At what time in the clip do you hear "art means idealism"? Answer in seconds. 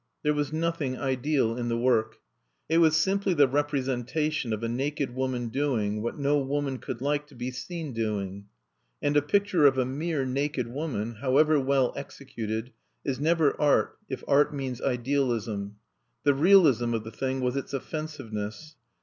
14.27-15.75